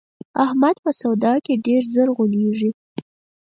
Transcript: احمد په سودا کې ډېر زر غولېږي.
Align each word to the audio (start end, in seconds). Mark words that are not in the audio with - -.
احمد 0.43 0.75
په 0.83 0.91
سودا 1.01 1.33
کې 1.45 1.61
ډېر 1.65 1.81
زر 1.93 2.07
غولېږي. 2.15 2.71